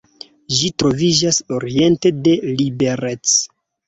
[0.59, 3.35] Ĝi troviĝas oriente de Liberec.